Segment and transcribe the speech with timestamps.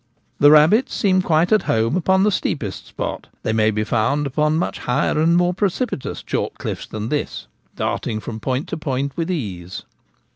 [0.39, 4.57] The rabbits seem quite at home upon the steepest spot; they may be found upon
[4.57, 9.15] much higher and more precipi tous chalk cliffs than this, darting from point to point
[9.15, 9.83] with ease.